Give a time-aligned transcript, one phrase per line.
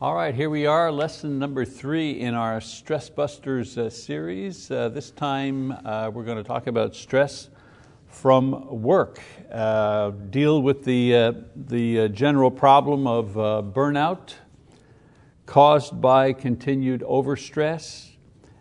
[0.00, 4.70] All right, here we are, lesson number three in our Stress Busters uh, series.
[4.70, 7.48] Uh, this time uh, we're going to talk about stress
[8.06, 13.34] from work, uh, deal with the, uh, the uh, general problem of
[13.74, 14.34] burnout
[15.46, 18.10] caused by continued overstress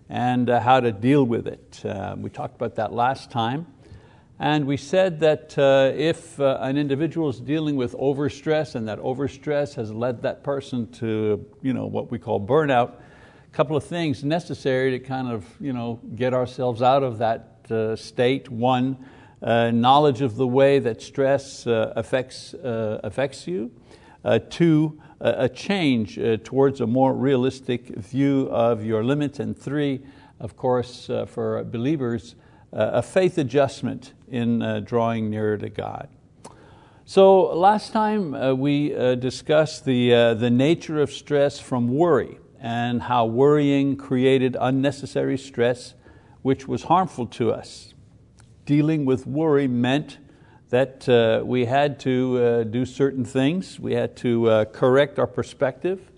[0.09, 1.81] and how to deal with it.
[2.17, 3.67] we talked about that last time.
[4.39, 8.99] And we said that uh, if uh, an individual is dealing with overstress and that
[8.99, 13.83] overstress has led that person to you know, what we call burnout, a couple of
[13.83, 18.47] things necessary to kind of you know, get ourselves out of that uh, state.
[18.47, 19.03] One,
[19.41, 23.71] uh, knowledge of the way that stress uh, affects, uh, affects you.
[24.49, 29.39] two, a change towards a more realistic view of your limits.
[29.39, 30.01] And three,
[30.39, 32.35] of course, for believers,
[32.71, 36.09] a faith adjustment in uh, drawing nearer to God.
[37.05, 43.03] So last time uh, we uh, discussed the, the nature of stress from worry and
[43.03, 45.93] how worrying created unnecessary stress
[46.41, 47.93] which was harmful to us.
[48.65, 50.17] Dealing with worry meant
[50.69, 51.07] that
[51.45, 53.79] we had to do certain things.
[53.79, 56.11] We had to correct our perspective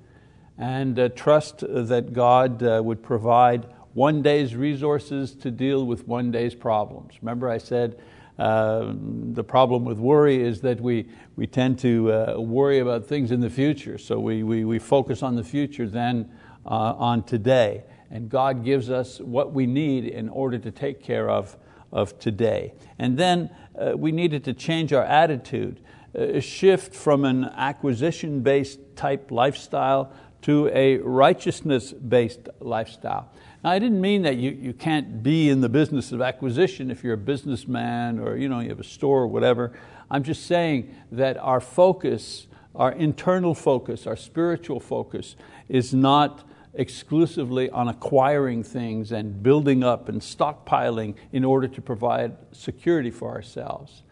[0.57, 7.15] and trust that God would provide one day's resources to deal with one day's problems.
[7.21, 7.99] Remember I said
[8.37, 8.93] uh,
[9.33, 13.41] the problem with worry is that we, we tend to uh, worry about things in
[13.41, 13.97] the future.
[13.97, 16.31] So we, we, we focus on the future than
[16.65, 17.83] uh, on today.
[18.11, 21.57] And God gives us what we need in order to take care of,
[21.91, 22.73] of today.
[22.97, 25.81] And then uh, we needed to change our attitude,
[26.17, 33.29] uh, shift from an acquisition-based type lifestyle to a righteousness-based lifestyle.
[33.63, 37.03] Now, I didn't mean that you, you can't be in the business of acquisition if
[37.03, 39.73] you're a businessman or you, know, you have a store or whatever.
[40.09, 45.35] I'm just saying that our focus, our internal focus, our spiritual focus
[45.67, 52.37] is not exclusively on acquiring things and building up and stockpiling in order to provide
[52.53, 54.03] security for ourselves.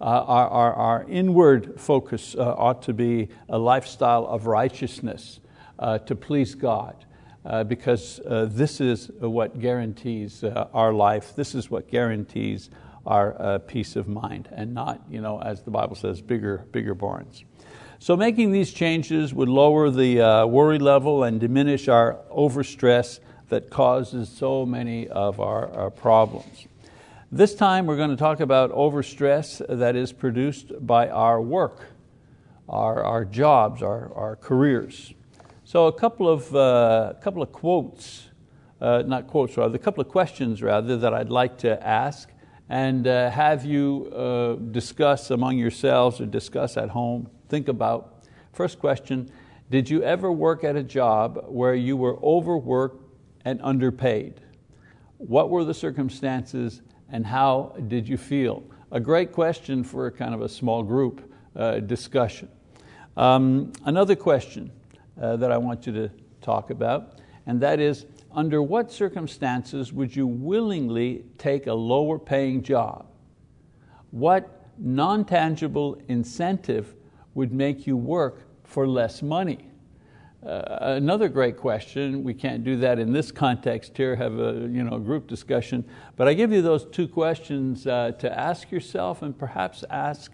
[0.00, 5.40] Uh, our, our, our, inward focus uh, ought to be a lifestyle of righteousness
[5.78, 7.04] uh, to please God
[7.64, 11.36] because uh, this is what guarantees uh, our life.
[11.36, 12.70] This is what guarantees
[13.06, 16.94] our uh, peace of mind and not, you know, as the Bible says, bigger, bigger
[16.94, 17.44] barns.
[17.98, 23.70] So making these changes would lower the uh, worry level and diminish our overstress that
[23.70, 26.66] causes so many of our, our problems.
[27.30, 31.88] This time we're going to talk about overstress that is produced by our work,
[32.68, 35.12] our, our jobs, our, our careers.
[35.74, 38.28] So a couple of, uh, couple of quotes,
[38.80, 42.30] uh, not quotes rather, a couple of questions rather that I'd like to ask
[42.68, 48.22] and uh, have you uh, discuss among yourselves or discuss at home, think about.
[48.52, 49.28] First question,
[49.68, 53.02] did you ever work at a job where you were overworked
[53.44, 54.42] and underpaid?
[55.18, 58.62] What were the circumstances and how did you feel?
[58.92, 62.48] A great question for kind of a small group uh, discussion.
[63.16, 64.70] Um, another question,
[65.20, 66.10] uh, that I want you to
[66.40, 72.62] talk about, and that is, under what circumstances would you willingly take a lower paying
[72.62, 73.06] job?
[74.10, 76.94] What non-tangible incentive
[77.34, 79.70] would make you work for less money?
[80.44, 84.84] Uh, another great question, we can't do that in this context here, have a you
[84.84, 85.82] know, group discussion,
[86.16, 90.32] but I give you those two questions uh, to ask yourself and perhaps ask,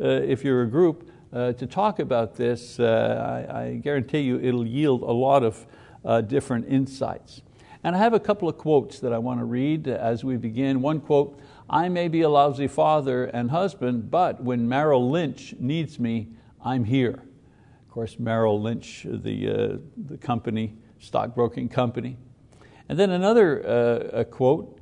[0.00, 4.66] uh, if you're a group, to talk about this, uh, I, I, guarantee you it'll
[4.66, 5.66] yield a lot of
[6.04, 7.40] uh, different insights.
[7.82, 10.82] And I have a couple of quotes that I want to read as we begin.
[10.82, 11.40] One quote,
[11.70, 16.28] I may be a lousy father and husband, but when Merrill Lynch needs me,
[16.62, 17.22] I'm here.
[17.82, 22.18] Of course, Merrill Lynch, the, uh, the company, stockbroking company.
[22.88, 24.78] And then another uh, quote,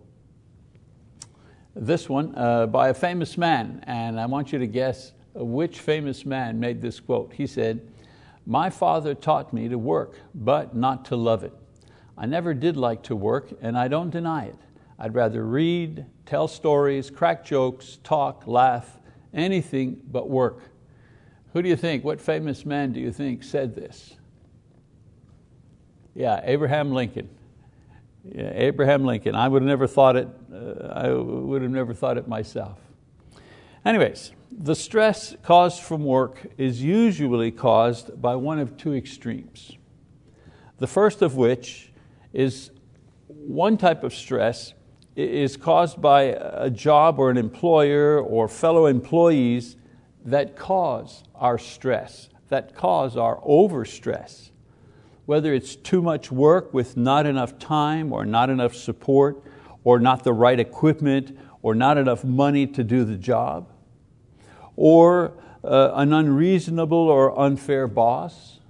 [1.76, 6.26] this one, uh, by a famous man, and I want you to guess which famous
[6.26, 7.32] man made this quote.
[7.32, 7.80] He said,
[8.46, 11.52] my father taught me to work, but not to love it.
[12.18, 14.56] I never did like to work, and I don't deny it.
[14.98, 18.98] I'd rather read, tell stories, crack jokes, talk, laugh,
[19.32, 20.62] anything but work.
[21.52, 24.16] Who do you think, what famous man do you think said this?
[26.14, 27.28] Yeah, Abraham Lincoln.
[28.24, 29.34] Yeah, Abraham Lincoln.
[29.34, 32.78] I would have never thought it, uh, I would have never thought it myself.
[33.84, 39.78] Anyways, the stress caused from work is usually caused by one of two extremes.
[40.78, 41.92] The first of which
[42.32, 42.70] is
[43.28, 44.74] one type of stress
[45.16, 49.76] is caused by a job or an employer or fellow employees
[50.24, 54.50] that cause our stress, that cause our overstress.
[55.30, 59.40] whether it's too much work with not enough time or not enough support
[59.84, 63.68] or not the right equipment or not enough money to do the job,
[64.76, 68.60] or uh, an unreasonable or unfair boss,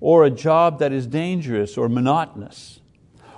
[0.00, 2.80] or a job that is dangerous or monotonous,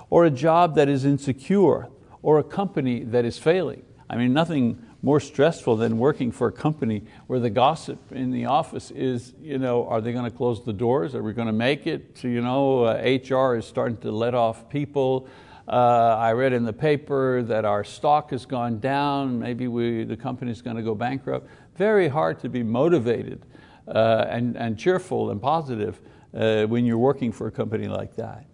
[0.09, 1.89] or a job that is insecure,
[2.21, 3.83] or a company that is failing.
[4.09, 8.45] I mean, nothing more stressful than working for a company where the gossip in the
[8.45, 11.13] office is, you know, are they going to close the doors?
[11.13, 12.23] Are we going to make it?
[12.23, 15.27] you know, uh, HR is starting to let off people.
[15.67, 20.17] Uh, I read in the paper that our stock has gone down, maybe we, the
[20.17, 21.47] company's going to go bankrupt.
[21.75, 23.43] Very hard to be motivated
[23.87, 25.99] uh, and, and cheerful and positive
[26.35, 28.45] uh, when you're working for a company like that.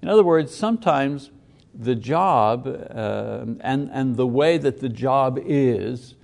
[0.00, 1.30] In other words, sometimes
[1.74, 6.14] the job uh, and, and the way that the job is,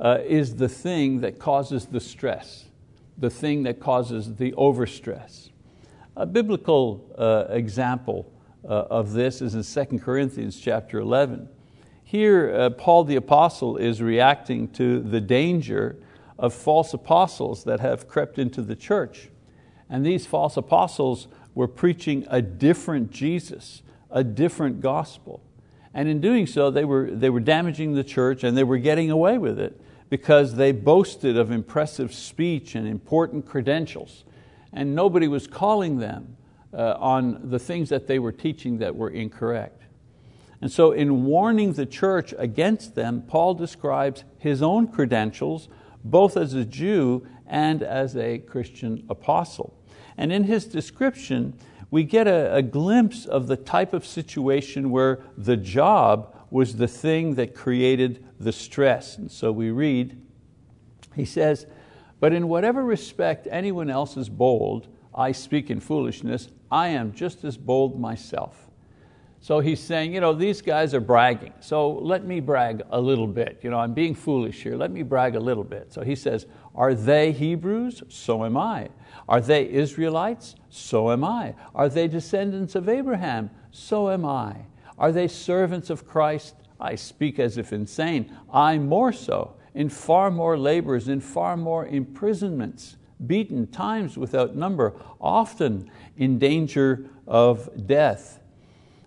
[0.00, 2.64] uh, is the thing that causes the stress,
[3.16, 5.50] the thing that causes the overstress.
[6.16, 8.32] A biblical uh, example
[8.72, 11.48] of this is in 2 Corinthians chapter 11.
[12.04, 15.96] Here, uh, Paul the apostle is reacting to the danger
[16.38, 19.28] of false apostles that have crept into the church.
[19.90, 25.42] And these false apostles were preaching a different Jesus, a different gospel.
[25.92, 29.10] And in doing so, they were, they were damaging the church and they were getting
[29.10, 29.80] away with it
[30.10, 34.24] because they boasted of impressive speech and important credentials.
[34.72, 36.38] And nobody was calling them uh,
[36.70, 39.84] Uh, on the things that they were teaching that were incorrect.
[40.60, 45.68] And so, in warning the church against them, Paul describes his own credentials,
[46.04, 49.78] both as a Jew and as a Christian apostle.
[50.18, 51.58] And in his description,
[51.90, 56.88] we get a, a, glimpse of the type of situation where the job was the
[56.88, 59.16] thing that created the stress.
[59.16, 60.20] And so we read,
[61.14, 61.66] he says,
[62.20, 64.88] But in whatever respect anyone else is bold,
[65.18, 68.68] I speak in foolishness, I am just as bold myself.
[69.40, 73.26] So he's saying, you know, these guys are bragging, so let me brag a little
[73.26, 73.58] bit.
[73.62, 75.92] You know, I'm being foolish here, let me brag a little bit.
[75.92, 78.04] So he says, Are they Hebrews?
[78.08, 78.90] So am I.
[79.28, 80.54] Are they Israelites?
[80.70, 81.54] So am I.
[81.74, 83.50] Are they descendants of Abraham?
[83.72, 84.56] So am I.
[84.98, 86.54] Are they servants of Christ?
[86.80, 88.36] I speak as if insane.
[88.52, 94.94] I more so, in far more labors, in far more imprisonments beaten times without number,
[95.20, 98.40] often in danger of death.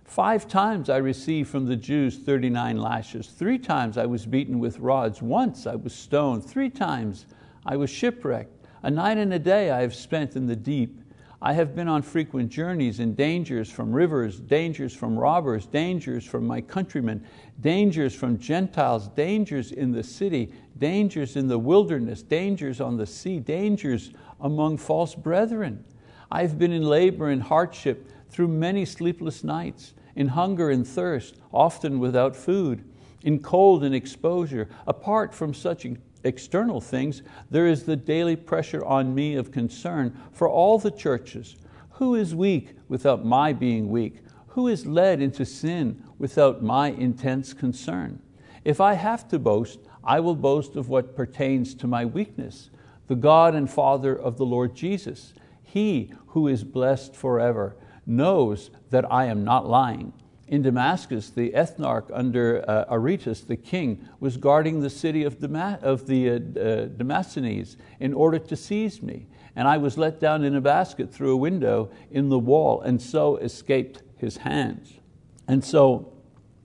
[0.06, 3.28] Five times I received from the Jews 39 lashes.
[3.28, 5.22] Three times I was beaten with rods.
[5.22, 6.44] Once I was stoned.
[6.44, 7.26] Three times
[7.66, 8.68] I was shipwrecked.
[8.84, 11.01] A night and a day I have spent in the deep.
[11.44, 16.46] I have been on frequent journeys in dangers from rivers, dangers from robbers, dangers from
[16.46, 17.26] my countrymen,
[17.60, 23.40] dangers from Gentiles, dangers in the city, dangers in the wilderness, dangers on the sea,
[23.40, 25.84] dangers among false brethren.
[26.32, 31.98] I've been in labor and hardship through many sleepless nights, in hunger and thirst, often
[31.98, 32.84] without food,
[33.24, 34.70] in cold and exposure.
[34.86, 35.88] Apart from such
[36.24, 41.56] external things, there is the daily pressure on me of concern for all the churches.
[41.92, 44.18] Who is weak without my being weak?
[44.50, 48.22] Who is led into sin without my intense concern?
[48.66, 52.70] If I have to boast, I will boast of what pertains to my weakness,
[53.08, 55.34] the God and Father of the Lord Jesus.
[55.64, 57.76] He who is blessed forever
[58.06, 60.14] knows that I am not lying.
[60.52, 65.80] In Damascus, the ethnarch under uh, Aretas, the king, was guarding the city of, Dama
[65.82, 66.38] of the uh, uh,
[66.90, 69.28] Damascenes in order to seize me.
[69.56, 73.02] And I was let down in a basket through a window in the wall and
[73.02, 74.92] so escaped his hands.
[75.48, 76.12] And so,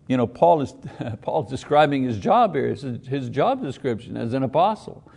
[0.09, 0.75] you know, Paul is
[1.23, 5.09] Paul's describing his job here, his job description as an apostle.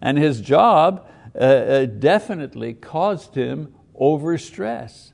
[0.00, 5.12] And his job uh, uh, definitely caused him overstress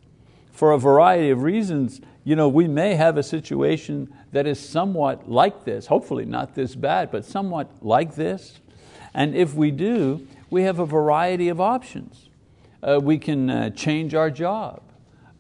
[0.53, 5.29] for a variety of reasons, you know, we may have a situation that is somewhat
[5.29, 8.61] like this, hopefully not this bad, but somewhat like this.
[9.13, 12.29] And if we do, we have a variety of options.
[12.85, 14.81] Uh, we can uh, change our job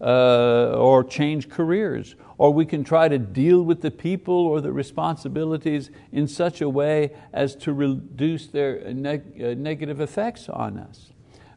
[0.00, 4.72] uh, or change careers, or we can try to deal with the people or the
[4.72, 11.12] responsibilities in such a way as to reduce their neg uh, negative effects on us.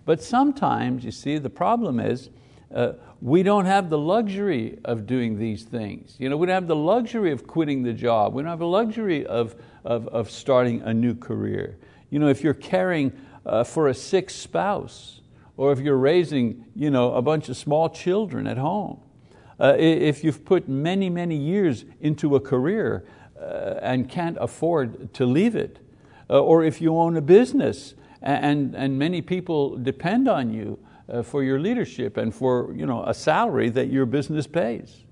[0.05, 2.29] But sometimes, you see, the problem is
[2.73, 6.15] uh, we don't have the luxury of doing these things.
[6.19, 8.33] You know, we don't have the luxury of quitting the job.
[8.33, 11.77] We don't have the luxury of, of, of starting a new career.
[12.09, 13.13] You know, if you're caring
[13.45, 15.21] uh, for a sick spouse,
[15.55, 18.99] or if you're raising you know, a bunch of small children at home,
[19.59, 23.05] uh, if you've put many, many years into a career
[23.39, 25.79] uh, and can't afford to leave it,
[26.29, 30.79] uh, or if you own a business and, and many people depend on you,
[31.23, 35.03] for your leadership and for you know, a salary that your business pays.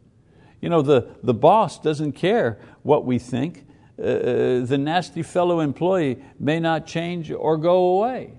[0.61, 3.65] You know, the, the boss doesn't care what we think.
[3.99, 8.33] Uh, uh the nasty fellow employee may not change or go away.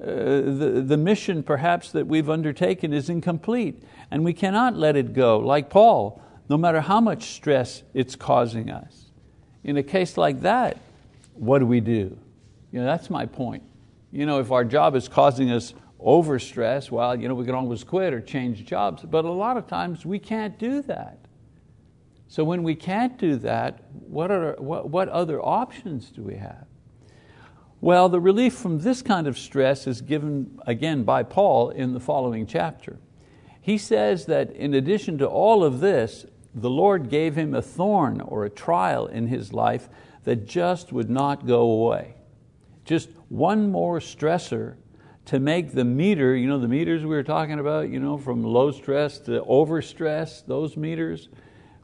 [0.00, 5.12] Uh, the, the mission perhaps that we've undertaken is incomplete and we cannot let it
[5.12, 9.10] go, like Paul, no matter how much stress it's causing us.
[9.62, 10.78] In a case like that,
[11.34, 12.16] what do we do?
[12.72, 13.62] You know, that's my point.
[14.10, 17.84] You know, if our job is causing us overstress, well, you know, we can always
[17.84, 21.18] quit or change jobs, but a lot of times we can't do that.
[22.28, 26.66] So when we can't do that, what, are, what, what other options do we have?
[27.80, 32.00] Well, the relief from this kind of stress is given again by Paul in the
[32.00, 32.98] following chapter.
[33.60, 38.20] He says that in addition to all of this, the Lord gave him a thorn
[38.20, 39.88] or a trial in his life
[40.24, 42.14] that just would not go away.
[42.84, 44.76] Just one more stressor
[45.30, 48.42] to make the meter, you know the meters we were talking about, you know, from
[48.42, 51.28] low stress to over stress, those meters.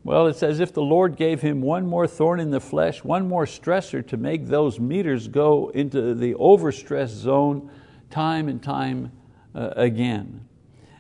[0.03, 3.29] Well, it's as if the Lord gave him one more thorn in the flesh, one
[3.29, 7.71] more stressor to make those meters go into the overstress zone
[8.11, 9.13] time and time
[9.55, 10.45] uh, again.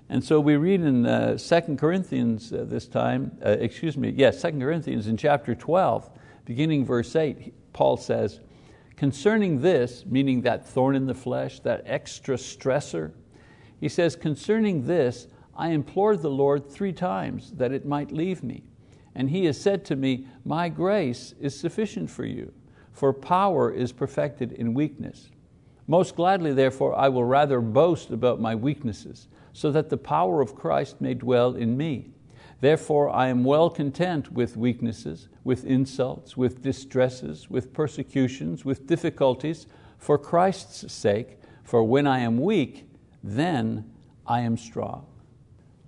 [0.08, 4.40] And so we read in uh, 2 Corinthians uh, this time, uh, excuse me, yes,
[4.40, 6.08] 2 Corinthians in chapter 12,
[6.44, 8.38] beginning verse 8, Paul says,
[8.96, 13.12] Concerning this, meaning that thorn in the flesh, that extra stressor,
[13.78, 18.64] he says, Concerning this, I implored the Lord three times that it might leave me.
[19.14, 22.52] And He has said to me, My grace is sufficient for you,
[22.92, 25.30] for power is perfected in weakness.
[25.86, 30.54] Most gladly, therefore, I will rather boast about my weaknesses, so that the power of
[30.54, 32.10] Christ may dwell in me.
[32.60, 39.66] Therefore I am well content with weaknesses, with insults, with distresses, with persecutions, with difficulties,
[39.98, 42.88] for Christ's sake, for when I am weak,
[43.22, 43.90] then
[44.26, 45.06] I am strong.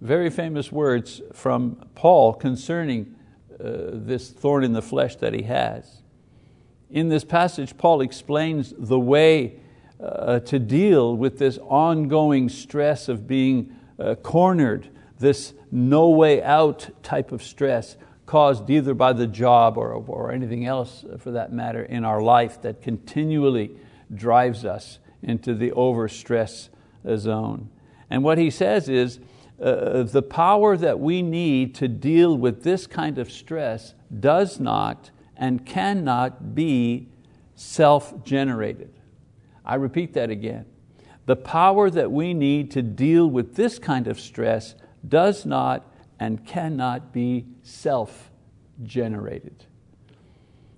[0.01, 3.15] Very famous words from Paul concerning
[3.53, 6.03] uh, this thorn in the flesh that he has.
[6.91, 9.61] In this passage, Paul explains the way
[10.01, 16.91] uh, to deal with this ongoing stress of being uh, cornered, this no way out
[17.03, 17.97] type of stress
[18.27, 22.61] caused either by the job or, or anything else for that matter in our life
[22.63, 23.77] that continually
[24.15, 26.69] drives us into the overstress
[27.17, 27.71] zone.
[28.11, 29.19] And what he says is,
[29.61, 35.11] uh, the power that we need to deal with this kind of stress does not
[35.37, 37.09] and cannot be
[37.57, 38.93] self-generated.
[39.65, 40.65] I repeat that again.
[41.27, 44.75] The power that we need to deal with this kind of stress
[45.07, 45.87] does not
[46.19, 49.65] and cannot be self-generated.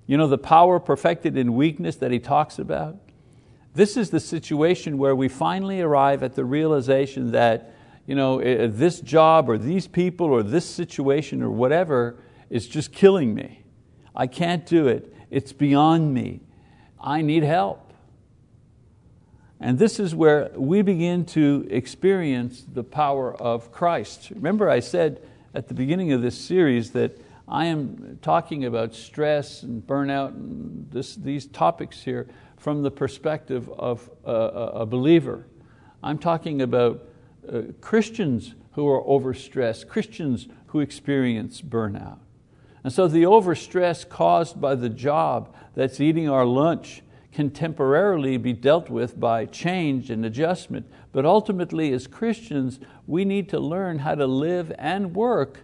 [0.06, 2.96] You know the power perfected in weakness that he talks about?
[3.74, 7.72] This is the situation where we finally arrive at the realization that
[8.10, 12.16] you know, eh, eh, this job or these people or this situation or whatever
[12.48, 13.62] is just killing me.
[14.16, 15.14] I can't do it.
[15.30, 16.40] It's beyond me.
[17.00, 17.89] I need help.
[19.60, 24.30] And this is where we begin to experience the power of Christ.
[24.30, 25.20] Remember I said
[25.54, 30.90] at the beginning of this series that I am talking about stress and burnout and
[30.90, 32.26] this, these topics here
[32.56, 35.46] from the perspective of a, a believer.
[36.02, 37.06] I'm talking about
[37.46, 42.18] uh, Christians who are overstressed, Christians who experience burnout.
[42.82, 47.02] And so the overstress caused by the job that's eating our lunch,
[47.32, 53.49] can temporarily be dealt with by change and adjustment, but ultimately as Christians, we need
[53.50, 55.60] to learn how to live and work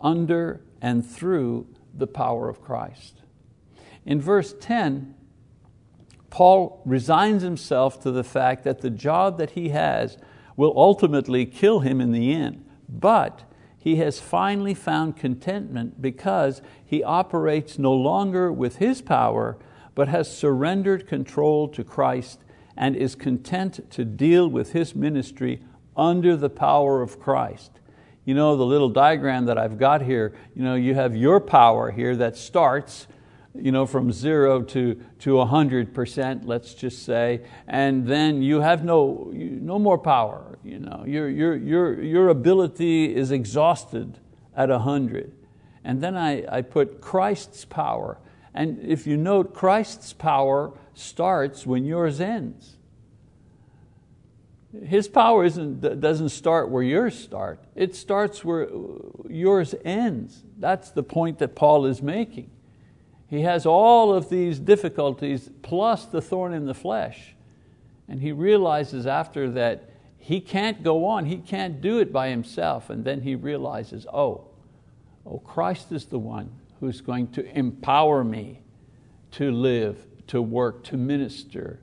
[0.00, 3.22] under and through the power of Christ.
[4.04, 5.14] In verse 10,
[6.28, 10.18] Paul resigns himself to the fact that the job that he has
[10.56, 13.44] will ultimately kill him in the end, but
[13.78, 19.56] he has finally found contentment because he operates no longer with his power,
[19.96, 22.44] but has surrendered control to Christ
[22.76, 25.62] and is content to deal with his ministry
[25.96, 27.72] under the power of Christ.
[28.26, 31.90] You know, the little diagram that I've got here, you, know, you have your power
[31.90, 33.08] here that starts
[33.58, 39.30] you know, from zero to, to 100%, let's just say, and then you have no,
[39.32, 40.58] no more power.
[40.62, 44.18] You know, your, your, your, your ability is exhausted
[44.54, 45.32] at 100.
[45.84, 48.18] And then I, I put Christ's power
[48.56, 52.76] and if you note, Christ's power starts when yours ends.
[54.82, 57.62] His power isn't, doesn't start where yours start.
[57.74, 60.42] It starts where uh, yours ends.
[60.58, 62.50] That's the point that Paul is making.
[63.28, 67.34] He has all of these difficulties plus the thorn in the flesh.
[68.08, 72.88] And he realizes after that he can't go on, he can't do it by himself.
[72.88, 74.46] And then he realizes, oh,
[75.26, 78.62] oh, Christ is the one who's going to empower me
[79.32, 81.80] to live, to work, to minister,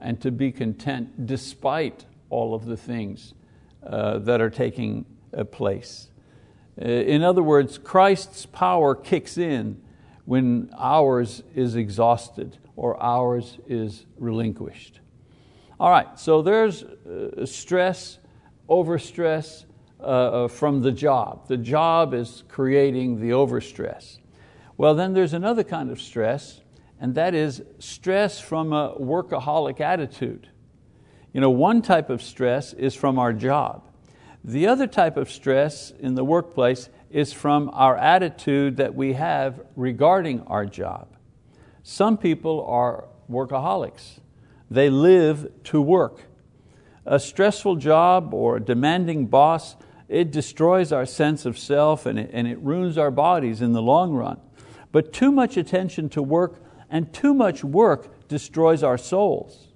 [0.00, 3.34] and to be content despite all of the things
[3.82, 5.04] uh, that are taking
[5.36, 6.08] uh, place.
[6.80, 9.80] Uh, in other words, Christ's power kicks in
[10.24, 15.00] when ours is exhausted or ours is relinquished.
[15.78, 18.18] All right, so there's uh, stress,
[18.68, 19.64] overstress
[20.00, 21.48] uh, from the job.
[21.48, 24.18] The job is creating the overstress.
[24.76, 26.60] Well, then there's another kind of stress,
[27.00, 30.48] and that is stress from a workaholic attitude.
[31.32, 33.88] You know, one type of stress is from our job.
[34.44, 39.60] The other type of stress in the workplace is from our attitude that we have
[39.74, 41.08] regarding our job.
[41.82, 44.20] Some people are workaholics.
[44.70, 46.22] They live to work.
[47.04, 49.76] A stressful job or a demanding boss,
[50.08, 53.82] it destroys our sense of self and it, and it ruins our bodies in the
[53.82, 54.40] long run.
[54.92, 59.68] But too much attention to work and too much work destroys our souls.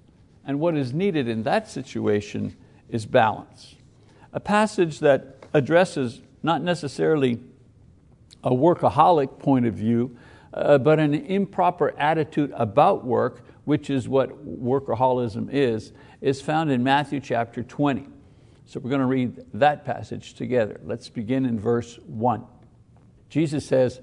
[0.45, 2.55] And what is needed in that situation
[2.89, 3.75] is balance.
[4.33, 7.39] A passage that addresses not necessarily
[8.43, 10.17] a workaholic point of view,
[10.53, 16.83] uh, but an improper attitude about work, which is what workaholism is, is found in
[16.83, 18.07] Matthew chapter 20.
[18.65, 20.79] So we're going to read that passage together.
[20.83, 22.43] Let's begin in verse 1.
[23.29, 24.01] Jesus says,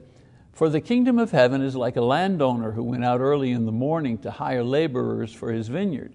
[0.59, 3.71] For the kingdom of heaven is like a landowner who went out early in the
[3.71, 6.13] morning to hire laborers for his vineyard.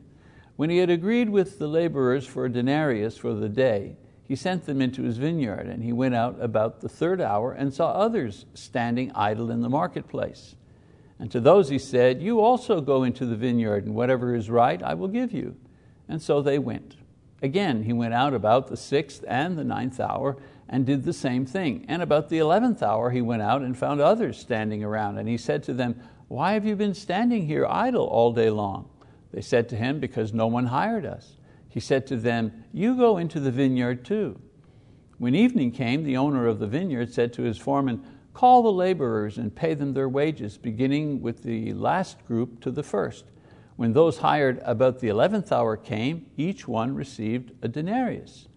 [0.57, 3.95] When he had agreed with the laborers for a denarius for the day,
[4.27, 7.73] he sent them into his vineyard, and he went out about the third hour and
[7.73, 10.57] saw others standing idle in the marketplace.
[11.19, 14.83] And to those he said, You also go into the vineyard, and whatever is right
[14.83, 15.55] I will give you.
[16.09, 16.97] And so they went.
[17.41, 20.35] Again, he went out about the sixth and the ninth hour
[20.73, 21.85] and did the same thing.
[21.87, 25.19] And about the eleventh hour he went out and found others standing around.
[25.19, 28.89] And he said to them, Why have you been standing here idle all day long?
[29.31, 31.38] They said to him, Because no one hired us.
[31.69, 34.41] He said to them, You go into the vineyard too.
[35.19, 39.38] When evening came, the owner of the vineyard said to his foreman, Call the laborers
[39.38, 43.25] and pay them their wages, beginning with the last group to the first.
[43.75, 48.47] When those hired about the eleventh hour came, each one received a denarius.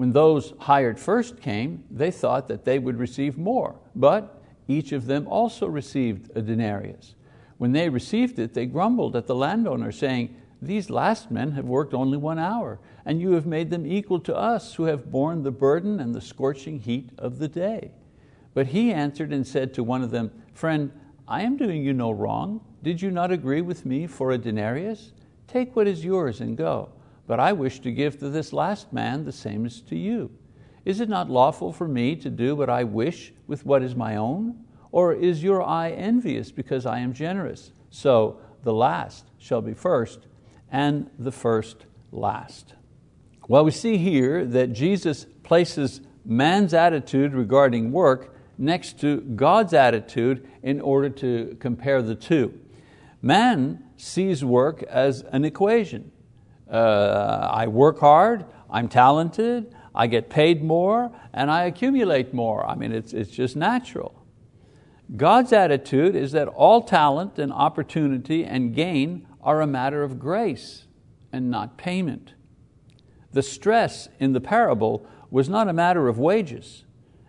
[0.00, 5.04] When those hired first came, they thought that they would receive more, but each of
[5.04, 7.16] them also received a denarius.
[7.58, 11.92] When they received it, they grumbled at the landowner, saying, these last men have worked
[11.92, 15.50] only one hour, and you have made them equal to us who have borne the
[15.50, 17.90] burden and the scorching heat of the day.
[18.54, 20.90] But he answered and said to one of them, Friend,
[21.28, 22.62] I am doing you no wrong.
[22.82, 25.12] Did you not agree with me for a denarius?
[25.46, 26.88] Take what is yours and go.
[27.30, 30.32] But I wish to give to this last man the same as to you.
[30.84, 34.16] Is it not lawful for me to do what I wish with what is my
[34.16, 34.64] own?
[34.90, 37.70] Or is your eye envious because I am generous?
[37.88, 40.26] So the last shall be first,
[40.72, 42.74] and the first last.
[43.46, 50.48] Well, we see here that Jesus places man's attitude regarding work next to God's attitude
[50.64, 52.58] in order to compare the two.
[53.22, 56.10] Man sees work as an equation.
[56.70, 62.64] Uh, I work hard, I'm talented, I get paid more, and I accumulate more.
[62.66, 64.24] I mean, it's, it's just natural.
[65.16, 70.86] God's attitude is that all talent and opportunity and gain are a matter of grace
[71.32, 72.34] and not payment.
[73.32, 76.84] The stress in the parable was not a matter of wages.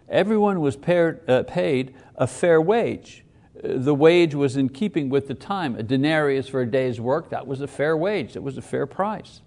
[0.10, 3.24] Everyone was paired, uh, paid a fair wage.
[3.64, 5.76] The wage was in keeping with the time.
[5.76, 8.86] A denarius for a day's work, that was a fair wage, that was a fair
[8.86, 9.42] price.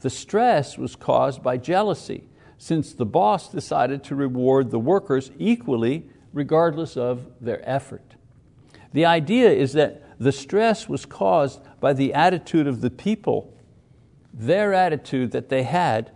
[0.00, 2.24] The stress was caused by jealousy,
[2.58, 8.14] since the boss decided to reward the workers equally regardless of their effort.
[8.92, 13.52] The idea is that the stress was caused by the attitude of the people,
[14.32, 16.10] their attitude that they had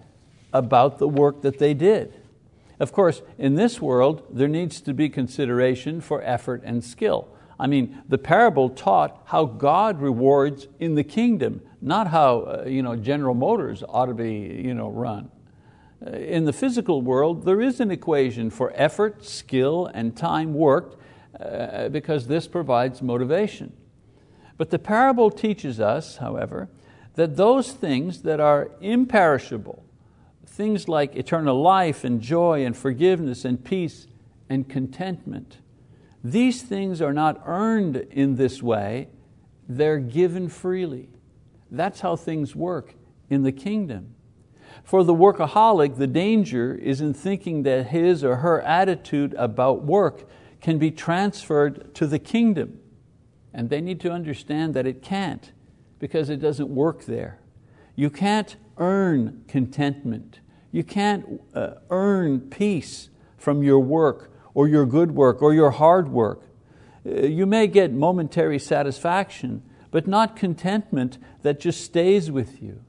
[0.52, 2.17] about the work that they did.
[2.80, 7.28] Of course, in this world, there needs to be consideration for effort and skill.
[7.60, 12.82] I mean, the parable taught how God rewards in the kingdom, not how uh, you
[12.82, 15.30] know, General Motors ought to be you know, run.
[16.06, 20.96] Uh, in the physical world, there is an equation for effort, skill, and time worked
[21.40, 23.72] uh, because this provides motivation.
[24.56, 26.68] But the parable teaches us, however,
[27.14, 29.84] that those things that are imperishable,
[30.58, 34.08] things like eternal life and joy and forgiveness and peace
[34.50, 35.58] and contentment,
[36.24, 39.06] these things are not earned in this way,
[39.68, 41.10] they're given freely.
[41.70, 42.96] That's how things work
[43.30, 44.16] in the kingdom.
[44.82, 50.28] For the workaholic, the danger is in thinking that his or her attitude about work
[50.60, 52.80] can be transferred to the kingdom.
[53.54, 55.52] And they need to understand that it can't
[56.00, 57.38] because it doesn't work there.
[57.94, 60.40] You can't earn contentment.
[60.72, 66.08] You can't uh, earn peace from your work or your good work or your hard
[66.10, 66.42] work.
[67.06, 72.82] Uh, you may get momentary satisfaction, but not contentment that just stays with you.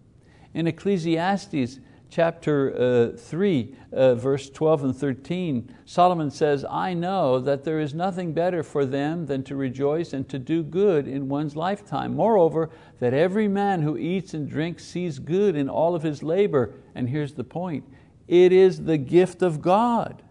[0.54, 7.64] In Ecclesiastes, chapter uh, 3, uh, verse 12 and 13, Solomon says, I know that
[7.64, 11.56] there is nothing better for them than to rejoice and to do good in one's
[11.56, 12.16] lifetime.
[12.16, 12.70] Moreover,
[13.00, 16.74] that every man who eats and drinks sees good in all of his labor.
[16.96, 17.86] And here's the point
[18.28, 20.22] it is the gift of God.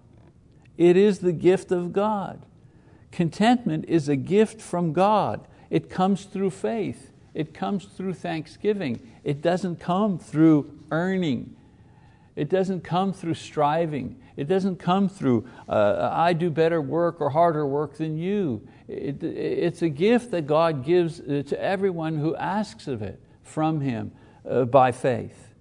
[0.76, 2.44] It is the gift of God.
[3.10, 5.46] Contentment is a gift from God.
[5.70, 7.10] It comes through faith.
[7.34, 9.00] It comes through thanksgiving.
[9.24, 11.56] It doesn't come through earning.
[12.38, 14.14] It doesn't come through striving.
[14.37, 18.64] It doesn't come through, uh, I do better work or harder work than you.
[18.87, 23.81] It, it's a gift that God gives uh, to everyone who asks of it from
[23.81, 24.12] Him
[24.48, 25.53] uh, by faith.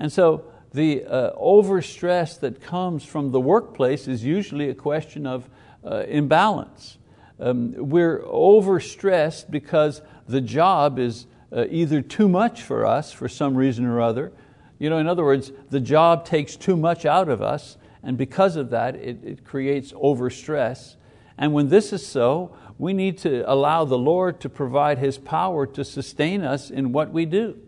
[0.00, 5.48] And so the uh, overstress that comes from the workplace is usually a question of
[5.84, 6.98] uh, imbalance.
[7.38, 13.54] Um, we're overstressed because the job is uh, either too much for us for some
[13.54, 14.32] reason or other,
[14.78, 18.56] you know, in other words, the job takes too much out of us, and because
[18.56, 20.96] of that, it, it creates overstress.
[21.36, 25.66] And when this is so, we need to allow the Lord to provide His power
[25.66, 27.58] to sustain us in what we do.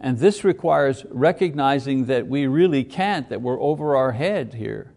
[0.00, 4.92] And this requires recognizing that we really can't, that we're over our head here.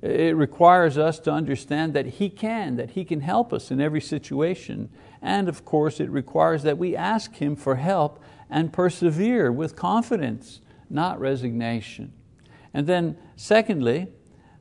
[0.00, 4.00] It requires us to understand that He can, that He can help us in every
[4.00, 4.90] situation.
[5.20, 10.60] And of course, it requires that we ask Him for help and persevere with confidence,
[10.90, 12.12] not resignation.
[12.72, 14.08] And then, secondly,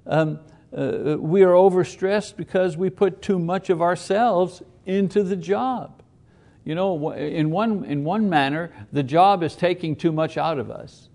[0.06, 0.39] um,
[0.76, 6.04] uh, we are overstressed because we put too much of ourselves into the job.
[6.65, 10.69] You know, in one, in one manner, the job is taking too much out of
[10.69, 11.10] us,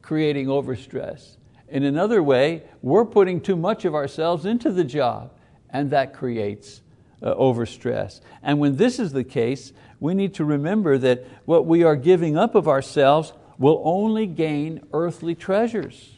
[0.00, 1.38] creating overstress.
[1.68, 5.32] In another way, we're putting too much of ourselves into the job,
[5.70, 6.81] and that creates
[7.22, 8.20] uh, overstress.
[8.42, 12.36] And when this is the case, we need to remember that what we are giving
[12.36, 16.16] up of ourselves will only gain earthly treasures.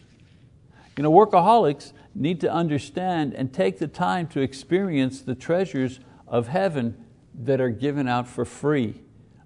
[0.97, 6.49] You know, workaholics need to understand and take the time to experience the treasures of
[6.49, 6.97] heaven
[7.35, 9.01] that are given out for free.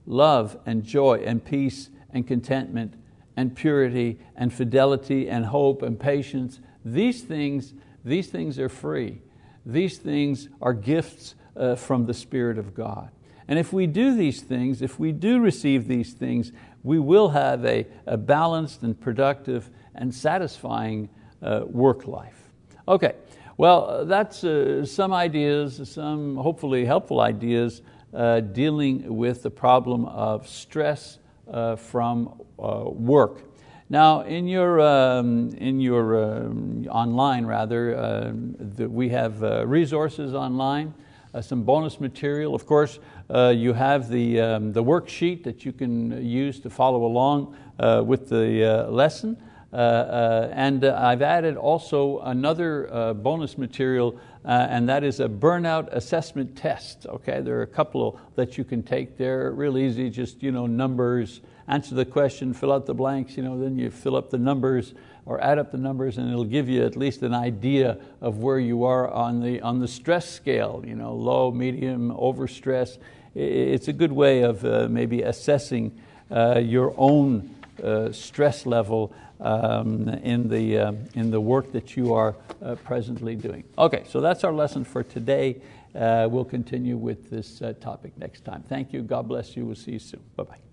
[0.06, 2.94] Love and joy and peace and contentment
[3.36, 6.60] and purity and fidelity and hope and patience.
[6.84, 7.72] These things,
[8.04, 9.22] these things are free.
[9.64, 13.10] These things are gifts uh, from the Spirit of God.
[13.48, 17.64] And if we do these things, if we do receive these things, we will have
[17.64, 21.08] a, a balanced and productive and satisfying
[21.42, 22.50] uh, work life.
[22.86, 23.14] Okay,
[23.56, 27.82] well, uh, that's uh, some ideas, some hopefully helpful ideas
[28.14, 31.18] uh, dealing with the problem of stress
[31.50, 33.42] uh, from uh, work.
[33.90, 40.92] Now, in your, um, in your um, online, rather, um, the, we have resources online
[41.40, 42.54] some bonus material.
[42.54, 42.98] Of course,
[43.30, 48.02] uh, you have the, um, the worksheet that you can use to follow along uh,
[48.04, 49.36] with the uh, lesson.
[49.70, 56.56] Uh, uh, and I've added also another bonus material, and that is a burnout assessment
[56.56, 57.06] test.
[57.06, 60.66] Okay, there are a couple that you can take there, real easy, just you know,
[60.66, 64.38] numbers, answer the question, fill out the blanks, you know, then you fill up the
[64.38, 64.94] numbers,
[65.28, 68.58] or add up the numbers and it'll give you at least an idea of where
[68.58, 72.96] you are on the, on the stress scale, you know, low, medium, overstress.
[73.34, 75.96] It's a good way of uh, maybe assessing
[76.30, 82.14] uh, your own uh, stress level um, in, the, uh, in the work that you
[82.14, 83.64] are uh, presently doing.
[83.76, 85.60] Okay, so that's our lesson for today.
[85.94, 88.64] Uh, we'll continue with this topic next time.
[88.66, 90.20] Thank you, God bless you, we'll see you soon.
[90.36, 90.67] Bye-bye.